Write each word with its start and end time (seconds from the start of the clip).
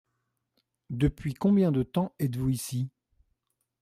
Depuis 0.89 1.35
combien 1.35 1.71
de 1.71 1.83
temps 1.83 2.15
êtes-vous 2.17 2.49
ici? 2.49 2.89